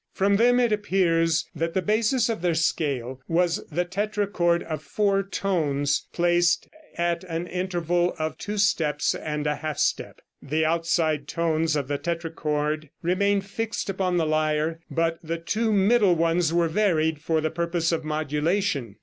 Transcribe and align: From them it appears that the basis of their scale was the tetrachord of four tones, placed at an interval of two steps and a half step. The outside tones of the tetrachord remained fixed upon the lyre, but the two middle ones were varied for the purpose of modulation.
From 0.13 0.37
them 0.37 0.59
it 0.59 0.71
appears 0.73 1.47
that 1.53 1.75
the 1.75 1.81
basis 1.83 2.27
of 2.27 2.41
their 2.41 2.55
scale 2.55 3.21
was 3.27 3.63
the 3.71 3.85
tetrachord 3.85 4.63
of 4.63 4.81
four 4.81 5.21
tones, 5.21 6.07
placed 6.11 6.67
at 6.97 7.23
an 7.25 7.45
interval 7.45 8.15
of 8.17 8.35
two 8.39 8.57
steps 8.57 9.13
and 9.13 9.45
a 9.45 9.57
half 9.57 9.77
step. 9.77 10.19
The 10.41 10.65
outside 10.65 11.27
tones 11.27 11.75
of 11.75 11.87
the 11.87 11.99
tetrachord 11.99 12.89
remained 13.03 13.45
fixed 13.45 13.91
upon 13.91 14.17
the 14.17 14.25
lyre, 14.25 14.79
but 14.89 15.19
the 15.21 15.37
two 15.37 15.71
middle 15.71 16.15
ones 16.15 16.51
were 16.51 16.67
varied 16.67 17.21
for 17.21 17.39
the 17.39 17.51
purpose 17.51 17.91
of 17.91 18.03
modulation. 18.03 18.95